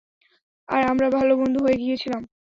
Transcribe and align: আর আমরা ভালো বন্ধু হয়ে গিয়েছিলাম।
আর 0.69 0.81
আমরা 0.91 1.07
ভালো 1.17 1.33
বন্ধু 1.41 1.59
হয়ে 1.65 1.77
গিয়েছিলাম। 1.77 2.21